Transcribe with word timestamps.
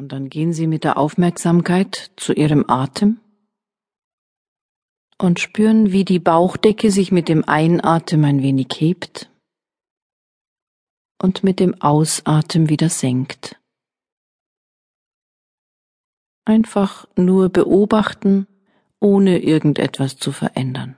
Und 0.00 0.12
dann 0.12 0.30
gehen 0.30 0.54
Sie 0.54 0.66
mit 0.66 0.84
der 0.84 0.96
Aufmerksamkeit 0.96 2.10
zu 2.16 2.32
Ihrem 2.32 2.64
Atem 2.68 3.20
und 5.18 5.40
spüren, 5.40 5.92
wie 5.92 6.06
die 6.06 6.18
Bauchdecke 6.18 6.90
sich 6.90 7.12
mit 7.12 7.28
dem 7.28 7.44
Einatmen 7.46 8.24
ein 8.24 8.42
wenig 8.42 8.68
hebt 8.78 9.30
und 11.20 11.44
mit 11.44 11.60
dem 11.60 11.82
Ausatmen 11.82 12.70
wieder 12.70 12.88
senkt. 12.88 13.60
Einfach 16.46 17.06
nur 17.14 17.50
beobachten, 17.50 18.46
ohne 19.00 19.40
irgendetwas 19.40 20.16
zu 20.16 20.32
verändern. 20.32 20.96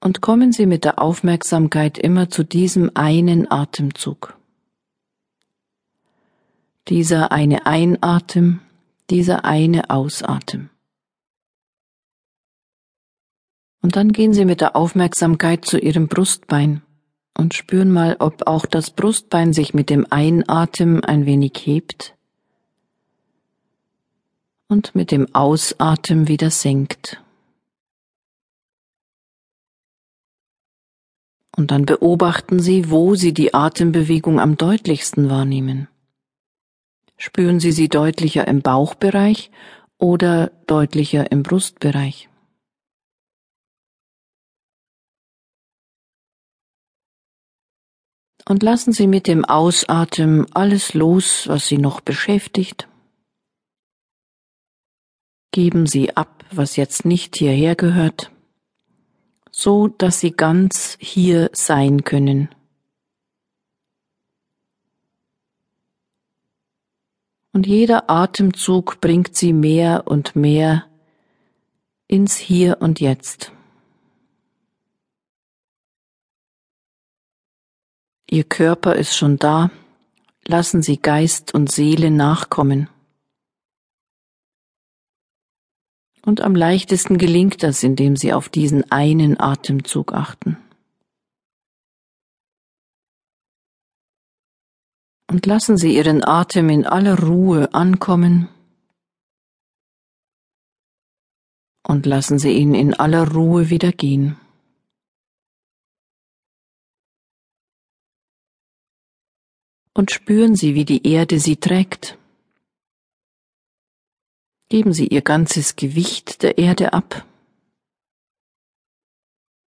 Und 0.00 0.20
kommen 0.20 0.52
Sie 0.52 0.66
mit 0.66 0.84
der 0.84 1.00
Aufmerksamkeit 1.00 1.98
immer 1.98 2.30
zu 2.30 2.42
diesem 2.42 2.90
einen 2.94 3.50
Atemzug. 3.50 4.36
Dieser 6.88 7.30
eine 7.32 7.66
Einatem 7.66 8.60
dieser 9.10 9.44
eine 9.44 9.90
Ausatem. 9.90 10.70
Und 13.82 13.96
dann 13.96 14.12
gehen 14.12 14.32
Sie 14.32 14.44
mit 14.44 14.60
der 14.60 14.76
Aufmerksamkeit 14.76 15.64
zu 15.64 15.78
Ihrem 15.78 16.06
Brustbein 16.08 16.82
und 17.36 17.54
spüren 17.54 17.90
mal, 17.90 18.16
ob 18.18 18.46
auch 18.46 18.66
das 18.66 18.90
Brustbein 18.90 19.52
sich 19.52 19.74
mit 19.74 19.90
dem 19.90 20.06
Einatmen 20.10 21.02
ein 21.02 21.26
wenig 21.26 21.52
hebt 21.64 22.14
und 24.68 24.94
mit 24.94 25.10
dem 25.10 25.34
Ausatmen 25.34 26.28
wieder 26.28 26.50
senkt. 26.50 27.22
Und 31.60 31.72
dann 31.72 31.84
beobachten 31.84 32.58
Sie, 32.58 32.88
wo 32.88 33.14
Sie 33.16 33.34
die 33.34 33.52
Atembewegung 33.52 34.40
am 34.40 34.56
deutlichsten 34.56 35.28
wahrnehmen. 35.28 35.88
Spüren 37.18 37.60
Sie 37.60 37.70
sie 37.70 37.90
deutlicher 37.90 38.48
im 38.48 38.62
Bauchbereich 38.62 39.50
oder 39.98 40.52
deutlicher 40.66 41.30
im 41.30 41.42
Brustbereich? 41.42 42.30
Und 48.48 48.62
lassen 48.62 48.94
Sie 48.94 49.06
mit 49.06 49.26
dem 49.26 49.44
Ausatmen 49.44 50.46
alles 50.54 50.94
los, 50.94 51.46
was 51.46 51.68
Sie 51.68 51.76
noch 51.76 52.00
beschäftigt. 52.00 52.88
Geben 55.52 55.86
Sie 55.86 56.16
ab, 56.16 56.42
was 56.50 56.76
jetzt 56.76 57.04
nicht 57.04 57.36
hierher 57.36 57.76
gehört, 57.76 58.30
so 59.60 59.88
dass 59.88 60.20
Sie 60.20 60.32
ganz 60.32 60.96
hier 61.00 61.50
sein 61.52 62.04
können. 62.04 62.48
und 67.52 67.66
jeder 67.66 68.08
Atemzug 68.08 69.00
bringt 69.00 69.36
sie 69.36 69.52
mehr 69.52 70.06
und 70.06 70.36
mehr 70.36 70.86
ins 72.06 72.36
Hier 72.36 72.78
und 72.80 73.00
Jetzt. 73.00 73.52
Ihr 78.30 78.44
Körper 78.44 78.94
ist 78.94 79.16
schon 79.16 79.38
da, 79.38 79.70
lassen 80.46 80.82
Sie 80.82 80.98
Geist 80.98 81.52
und 81.52 81.70
Seele 81.70 82.10
nachkommen. 82.10 82.88
Und 86.22 86.40
am 86.40 86.54
leichtesten 86.54 87.18
gelingt 87.18 87.62
das, 87.62 87.82
indem 87.82 88.16
Sie 88.16 88.32
auf 88.32 88.48
diesen 88.48 88.90
einen 88.90 89.40
Atemzug 89.40 90.12
achten. 90.12 90.58
und 95.30 95.46
lassen 95.46 95.76
Sie 95.76 95.94
Ihren 95.94 96.24
Atem 96.24 96.68
in 96.70 96.84
aller 96.84 97.16
Ruhe 97.16 97.72
ankommen 97.72 98.48
und 101.86 102.04
lassen 102.04 102.40
Sie 102.40 102.50
ihn 102.50 102.74
in 102.74 102.94
aller 102.94 103.30
Ruhe 103.30 103.70
wieder 103.70 103.92
gehen. 103.92 104.36
Und 109.94 110.10
spüren 110.10 110.56
Sie, 110.56 110.74
wie 110.74 110.84
die 110.84 111.06
Erde 111.06 111.38
Sie 111.38 111.56
trägt. 111.56 112.19
Geben 114.70 114.92
Sie 114.92 115.08
Ihr 115.08 115.22
ganzes 115.22 115.74
Gewicht 115.74 116.42
der 116.44 116.56
Erde 116.56 116.92
ab. 116.92 117.26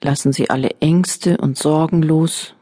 Lassen 0.00 0.32
Sie 0.32 0.50
alle 0.50 0.70
Ängste 0.80 1.38
und 1.38 1.56
Sorgen 1.56 2.02
los 2.02 2.56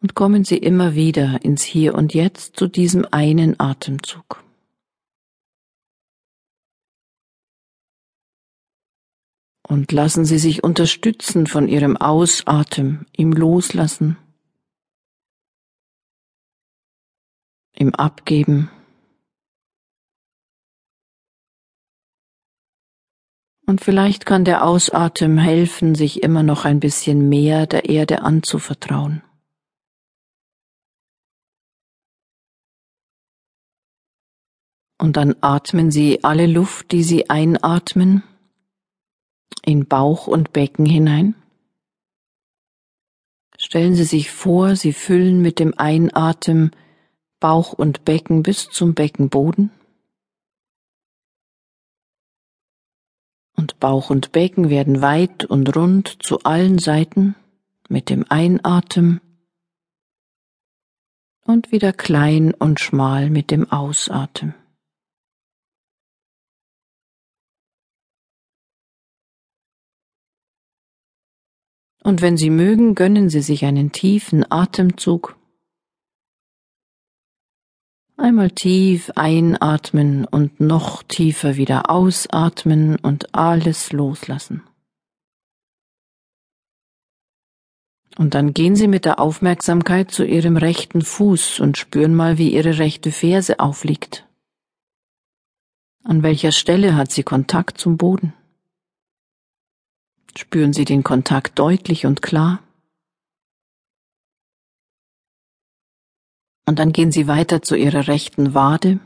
und 0.00 0.14
kommen 0.14 0.44
Sie 0.44 0.58
immer 0.58 0.94
wieder 0.94 1.44
ins 1.44 1.64
Hier 1.64 1.96
und 1.96 2.14
Jetzt 2.14 2.56
zu 2.56 2.68
diesem 2.68 3.06
einen 3.10 3.58
Atemzug. 3.58 4.44
Und 9.66 9.90
lassen 9.90 10.24
Sie 10.24 10.38
sich 10.38 10.62
unterstützen 10.62 11.48
von 11.48 11.66
Ihrem 11.66 11.96
Ausatmen, 11.96 13.06
im 13.10 13.32
Loslassen, 13.32 14.16
im 17.72 17.92
Abgeben. 17.96 18.70
Und 23.66 23.80
vielleicht 23.80 24.26
kann 24.26 24.44
der 24.44 24.64
Ausatmen 24.64 25.38
helfen, 25.38 25.94
sich 25.94 26.22
immer 26.22 26.42
noch 26.42 26.64
ein 26.64 26.80
bisschen 26.80 27.28
mehr 27.28 27.66
der 27.66 27.88
Erde 27.88 28.22
anzuvertrauen. 28.22 29.22
Und 34.98 35.16
dann 35.16 35.34
atmen 35.40 35.90
Sie 35.90 36.22
alle 36.24 36.46
Luft, 36.46 36.92
die 36.92 37.02
Sie 37.02 37.28
einatmen, 37.28 38.22
in 39.62 39.86
Bauch 39.86 40.26
und 40.26 40.52
Becken 40.52 40.86
hinein. 40.86 41.34
Stellen 43.58 43.94
Sie 43.94 44.04
sich 44.04 44.30
vor, 44.30 44.76
Sie 44.76 44.92
füllen 44.92 45.40
mit 45.40 45.58
dem 45.58 45.74
Einatmen 45.76 46.70
Bauch 47.40 47.72
und 47.72 48.04
Becken 48.04 48.42
bis 48.42 48.68
zum 48.70 48.94
Beckenboden. 48.94 49.70
Und 53.56 53.78
Bauch 53.80 54.10
und 54.10 54.32
Becken 54.32 54.68
werden 54.68 55.00
weit 55.00 55.44
und 55.44 55.74
rund 55.76 56.22
zu 56.22 56.40
allen 56.40 56.78
Seiten 56.78 57.34
mit 57.88 58.10
dem 58.10 58.24
Einatmen 58.28 59.20
und 61.42 61.70
wieder 61.70 61.92
klein 61.92 62.52
und 62.52 62.80
schmal 62.80 63.30
mit 63.30 63.50
dem 63.50 63.70
Ausatmen. 63.70 64.54
und 72.04 72.20
wenn 72.20 72.36
Sie 72.36 72.50
mögen, 72.50 72.94
gönnen 72.94 73.28
Sie 73.30 73.40
sich 73.40 73.64
einen 73.64 73.90
tiefen 73.90 74.44
Atemzug. 74.48 75.36
Einmal 78.16 78.50
tief 78.50 79.10
einatmen 79.16 80.24
und 80.24 80.60
noch 80.60 81.02
tiefer 81.02 81.56
wieder 81.56 81.90
ausatmen 81.90 82.96
und 82.96 83.34
alles 83.34 83.92
loslassen. 83.92 84.62
Und 88.16 88.34
dann 88.34 88.54
gehen 88.54 88.76
Sie 88.76 88.86
mit 88.86 89.04
der 89.04 89.18
Aufmerksamkeit 89.18 90.12
zu 90.12 90.24
Ihrem 90.24 90.56
rechten 90.56 91.02
Fuß 91.02 91.58
und 91.58 91.76
spüren 91.76 92.14
mal, 92.14 92.38
wie 92.38 92.54
Ihre 92.54 92.78
rechte 92.78 93.10
Ferse 93.10 93.58
aufliegt. 93.58 94.24
An 96.04 96.22
welcher 96.22 96.52
Stelle 96.52 96.96
hat 96.96 97.10
sie 97.10 97.22
Kontakt 97.22 97.78
zum 97.78 97.96
Boden? 97.96 98.34
Spüren 100.36 100.72
Sie 100.72 100.84
den 100.84 101.02
Kontakt 101.02 101.58
deutlich 101.58 102.06
und 102.06 102.22
klar? 102.22 102.63
Und 106.66 106.78
dann 106.78 106.92
gehen 106.92 107.12
Sie 107.12 107.26
weiter 107.26 107.62
zu 107.62 107.76
Ihrer 107.76 108.08
rechten 108.08 108.54
Wade. 108.54 109.00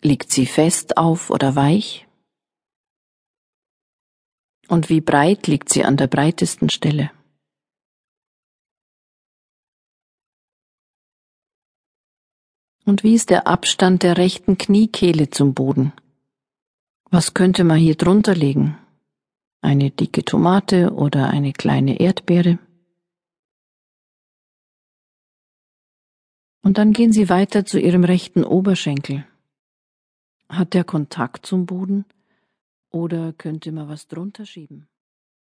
Liegt 0.00 0.30
sie 0.30 0.46
fest 0.46 0.96
auf 0.96 1.30
oder 1.30 1.54
weich? 1.56 2.06
Und 4.68 4.88
wie 4.88 5.00
breit 5.00 5.46
liegt 5.46 5.70
sie 5.70 5.84
an 5.84 5.96
der 5.96 6.08
breitesten 6.08 6.68
Stelle? 6.70 7.10
Und 12.84 13.02
wie 13.02 13.14
ist 13.14 13.30
der 13.30 13.46
Abstand 13.46 14.02
der 14.02 14.18
rechten 14.18 14.58
Kniekehle 14.58 15.30
zum 15.30 15.54
Boden? 15.54 15.92
Was 17.10 17.32
könnte 17.32 17.64
man 17.64 17.78
hier 17.78 17.94
drunter 17.94 18.34
legen? 18.34 18.76
eine 19.64 19.90
dicke 19.90 20.24
Tomate 20.24 20.92
oder 20.92 21.30
eine 21.30 21.52
kleine 21.52 21.98
Erdbeere. 21.98 22.58
Und 26.64 26.78
dann 26.78 26.94
gehen 26.94 27.12
Sie 27.12 27.28
weiter 27.28 27.66
zu 27.66 27.78
Ihrem 27.78 28.04
rechten 28.04 28.42
Oberschenkel. 28.42 29.26
Hat 30.48 30.72
der 30.72 30.82
Kontakt 30.82 31.44
zum 31.44 31.66
Boden 31.66 32.06
oder 32.90 33.34
könnte 33.34 33.70
man 33.70 33.88
was 33.88 34.08
drunter 34.08 34.46
schieben? 34.46 34.88